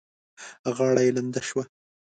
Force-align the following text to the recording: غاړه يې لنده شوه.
غاړه 0.75 1.01
يې 1.05 1.11
لنده 1.15 1.41
شوه. 1.47 1.63